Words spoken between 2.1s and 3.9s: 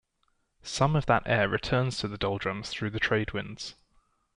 doldrums through the trade winds.